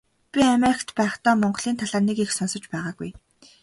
Би 0.33 0.41
Америкт 0.55 0.89
байхдаа 0.99 1.35
Монголын 1.41 1.75
талаар 1.79 2.03
нэг 2.07 2.17
их 2.25 2.31
сонсож 2.37 2.63
байгаагүй. 2.73 3.09